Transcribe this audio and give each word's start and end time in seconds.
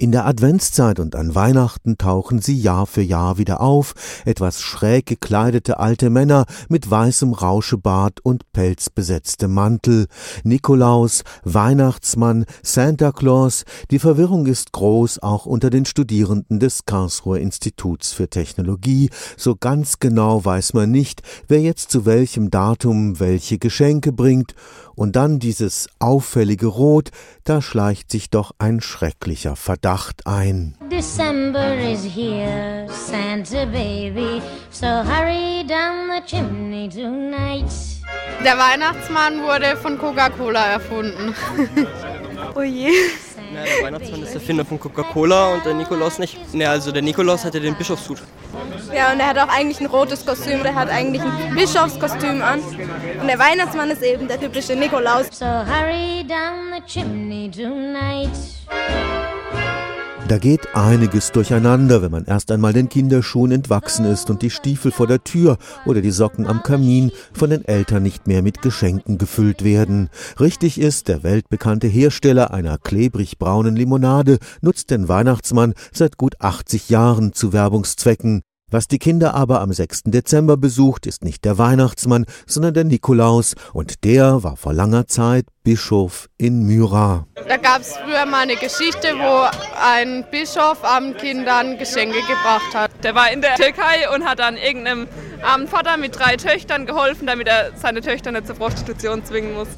In 0.00 0.12
der 0.12 0.26
Adventszeit 0.26 1.00
und 1.00 1.16
an 1.16 1.34
Weihnachten 1.34 1.98
tauchen 1.98 2.40
sie 2.40 2.56
Jahr 2.56 2.86
für 2.86 3.02
Jahr 3.02 3.36
wieder 3.36 3.60
auf, 3.60 3.94
etwas 4.24 4.62
schräg 4.62 5.06
gekleidete 5.06 5.80
alte 5.80 6.08
Männer 6.08 6.46
mit 6.68 6.88
weißem 6.88 7.32
Rauschebart 7.32 8.20
und 8.24 8.52
pelzbesetztem 8.52 9.52
Mantel, 9.52 10.06
Nikolaus, 10.44 11.24
Weihnachtsmann, 11.42 12.44
Santa 12.62 13.10
Claus, 13.10 13.64
die 13.90 13.98
Verwirrung 13.98 14.46
ist 14.46 14.70
groß 14.70 15.20
auch 15.24 15.46
unter 15.46 15.68
den 15.68 15.84
Studierenden 15.84 16.60
des 16.60 16.86
Karlsruher 16.86 17.40
Instituts 17.40 18.12
für 18.12 18.30
Technologie, 18.30 19.10
so 19.36 19.56
ganz 19.56 19.98
genau 19.98 20.44
weiß 20.44 20.74
man 20.74 20.92
nicht, 20.92 21.22
wer 21.48 21.60
jetzt 21.60 21.90
zu 21.90 22.06
welchem 22.06 22.52
Datum 22.52 23.18
welche 23.18 23.58
Geschenke 23.58 24.12
bringt, 24.12 24.54
und 24.94 25.14
dann 25.14 25.38
dieses 25.38 25.88
auffällige 26.00 26.66
Rot, 26.66 27.10
da 27.44 27.62
schleicht 27.62 28.10
sich 28.10 28.30
doch 28.30 28.50
ein 28.58 28.80
schrecklicher 28.80 29.54
Verdacht 29.54 29.87
ein. 30.26 30.74
December 30.90 31.74
is 31.78 32.04
here, 32.04 32.86
Santa 32.90 33.64
baby, 33.66 34.42
so 34.70 34.86
hurry 34.86 35.64
down 35.66 36.08
the 36.08 36.20
chimney 36.26 36.88
tonight. 36.88 37.72
Der 38.44 38.58
Weihnachtsmann 38.58 39.42
wurde 39.42 39.76
von 39.76 39.96
Coca-Cola 39.98 40.72
erfunden. 40.72 41.34
oh 42.54 42.62
je. 42.62 42.90
Ja, 43.54 43.64
der 43.64 43.84
Weihnachtsmann 43.84 44.22
ist 44.22 44.34
der 44.34 44.40
Erfinder 44.42 44.64
von 44.64 44.78
Coca-Cola 44.78 45.54
und 45.54 45.64
der 45.64 45.72
Nikolaus 45.72 46.18
nicht. 46.18 46.38
Ja, 46.52 46.70
also 46.72 46.92
der 46.92 47.02
Nikolaus 47.02 47.44
hatte 47.44 47.58
den 47.58 47.74
Bischofshut. 47.74 48.18
Ja, 48.94 49.12
und 49.12 49.20
er 49.20 49.28
hat 49.28 49.38
auch 49.38 49.48
eigentlich 49.48 49.80
ein 49.80 49.86
rotes 49.86 50.24
Kostüm, 50.24 50.62
der 50.62 50.74
hat 50.74 50.90
eigentlich 50.90 51.22
ein 51.22 51.54
Bischofskostüm 51.54 52.42
an. 52.42 52.60
Und 52.60 53.26
der 53.26 53.38
Weihnachtsmann 53.38 53.90
ist 53.90 54.02
eben 54.02 54.28
der 54.28 54.38
typische 54.38 54.76
Nikolaus. 54.76 55.28
So 55.32 55.46
hurry 55.46 56.24
down 56.28 56.74
the 56.74 56.82
chimney 56.86 57.50
tonight. 57.50 58.28
Da 60.28 60.36
geht 60.36 60.74
einiges 60.74 61.32
durcheinander, 61.32 62.02
wenn 62.02 62.10
man 62.10 62.26
erst 62.26 62.50
einmal 62.50 62.74
den 62.74 62.90
Kinderschuhen 62.90 63.50
entwachsen 63.50 64.04
ist 64.04 64.28
und 64.28 64.42
die 64.42 64.50
Stiefel 64.50 64.92
vor 64.92 65.06
der 65.06 65.24
Tür 65.24 65.56
oder 65.86 66.02
die 66.02 66.10
Socken 66.10 66.46
am 66.46 66.62
Kamin 66.62 67.12
von 67.32 67.48
den 67.48 67.64
Eltern 67.64 68.02
nicht 68.02 68.26
mehr 68.26 68.42
mit 68.42 68.60
Geschenken 68.60 69.16
gefüllt 69.16 69.64
werden. 69.64 70.10
Richtig 70.38 70.78
ist, 70.78 71.08
der 71.08 71.22
weltbekannte 71.22 71.86
Hersteller 71.86 72.52
einer 72.52 72.76
klebrig 72.76 73.38
braunen 73.38 73.74
Limonade 73.74 74.36
nutzt 74.60 74.90
den 74.90 75.08
Weihnachtsmann 75.08 75.72
seit 75.94 76.18
gut 76.18 76.34
80 76.40 76.90
Jahren 76.90 77.32
zu 77.32 77.54
Werbungszwecken. 77.54 78.42
Was 78.70 78.86
die 78.86 78.98
Kinder 78.98 79.32
aber 79.34 79.62
am 79.62 79.72
6. 79.72 80.02
Dezember 80.04 80.58
besucht, 80.58 81.06
ist 81.06 81.24
nicht 81.24 81.46
der 81.46 81.56
Weihnachtsmann, 81.56 82.26
sondern 82.46 82.74
der 82.74 82.84
Nikolaus, 82.84 83.54
und 83.72 84.04
der 84.04 84.42
war 84.42 84.58
vor 84.58 84.74
langer 84.74 85.06
Zeit 85.06 85.46
Bischof 85.64 86.28
in 86.36 86.64
Myra. 86.64 87.26
Da 87.48 87.56
gab 87.56 87.80
es 87.80 87.96
früher 87.96 88.26
mal 88.26 88.42
eine 88.42 88.56
Geschichte, 88.56 89.14
wo 89.16 89.46
ein 89.82 90.26
Bischof 90.30 90.84
armen 90.84 91.16
Kindern 91.16 91.78
Geschenke 91.78 92.20
gebracht 92.20 92.74
hat. 92.74 92.90
Der 93.02 93.14
war 93.14 93.32
in 93.32 93.40
der 93.40 93.54
Türkei 93.54 94.06
und 94.14 94.26
hat 94.26 94.38
dann 94.38 94.58
irgendeinem 94.58 95.08
armen 95.42 95.66
Vater 95.66 95.96
mit 95.96 96.18
drei 96.18 96.36
Töchtern 96.36 96.84
geholfen, 96.84 97.26
damit 97.26 97.48
er 97.48 97.72
seine 97.74 98.02
Töchter 98.02 98.32
nicht 98.32 98.46
zur 98.46 98.56
Prostitution 98.56 99.24
zwingen 99.24 99.54
muss. 99.54 99.68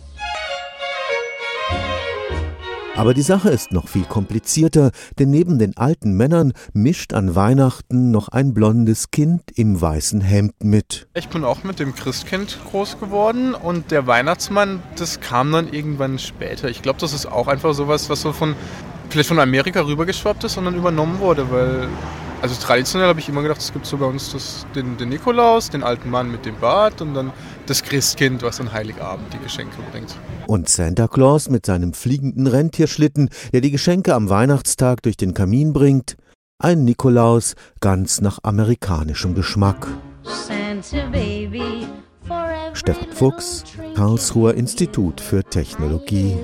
Aber 3.00 3.14
die 3.14 3.22
Sache 3.22 3.48
ist 3.48 3.72
noch 3.72 3.88
viel 3.88 4.04
komplizierter, 4.04 4.90
denn 5.18 5.30
neben 5.30 5.58
den 5.58 5.74
alten 5.78 6.12
Männern 6.18 6.52
mischt 6.74 7.14
an 7.14 7.34
Weihnachten 7.34 8.10
noch 8.10 8.28
ein 8.28 8.52
blondes 8.52 9.10
Kind 9.10 9.40
im 9.54 9.80
weißen 9.80 10.20
Hemd 10.20 10.62
mit. 10.62 11.08
Ich 11.14 11.30
bin 11.30 11.42
auch 11.42 11.64
mit 11.64 11.80
dem 11.80 11.94
Christkind 11.94 12.58
groß 12.70 13.00
geworden 13.00 13.54
und 13.54 13.90
der 13.90 14.06
Weihnachtsmann, 14.06 14.82
das 14.96 15.18
kam 15.18 15.50
dann 15.50 15.72
irgendwann 15.72 16.18
später. 16.18 16.68
Ich 16.68 16.82
glaube, 16.82 17.00
das 17.00 17.14
ist 17.14 17.24
auch 17.24 17.48
einfach 17.48 17.72
sowas, 17.72 18.10
was 18.10 18.20
so 18.20 18.34
von 18.34 18.54
vielleicht 19.08 19.30
von 19.30 19.38
Amerika 19.38 19.80
rübergeschwappt 19.80 20.44
ist 20.44 20.58
und 20.58 20.66
dann 20.66 20.74
übernommen 20.74 21.20
wurde, 21.20 21.50
weil 21.50 21.88
also 22.42 22.54
traditionell 22.60 23.08
habe 23.08 23.20
ich 23.20 23.28
immer 23.28 23.42
gedacht, 23.42 23.60
es 23.60 23.72
gibt 23.72 23.86
so 23.86 23.96
bei 23.98 24.06
uns 24.06 24.32
das, 24.32 24.66
den, 24.74 24.96
den 24.96 25.10
Nikolaus, 25.10 25.70
den 25.70 25.82
alten 25.82 26.10
Mann 26.10 26.30
mit 26.30 26.46
dem 26.46 26.56
Bart 26.58 27.00
und 27.00 27.14
dann 27.14 27.32
das 27.66 27.82
Christkind, 27.82 28.42
was 28.42 28.60
an 28.60 28.72
Heiligabend 28.72 29.32
die 29.32 29.38
Geschenke 29.38 29.76
bringt. 29.92 30.16
Und 30.46 30.68
Santa 30.68 31.08
Claus 31.08 31.48
mit 31.48 31.66
seinem 31.66 31.92
fliegenden 31.92 32.46
Rentierschlitten, 32.46 33.30
der 33.52 33.60
die 33.60 33.70
Geschenke 33.70 34.14
am 34.14 34.28
Weihnachtstag 34.30 35.02
durch 35.02 35.16
den 35.16 35.34
Kamin 35.34 35.72
bringt. 35.72 36.16
Ein 36.58 36.84
Nikolaus 36.84 37.54
ganz 37.80 38.20
nach 38.20 38.38
amerikanischem 38.42 39.34
Geschmack. 39.34 39.86
Stefan 42.72 43.12
Fuchs, 43.12 43.64
Karlsruher 43.94 44.54
Institut 44.54 45.20
für 45.20 45.42
Technologie. 45.42 46.36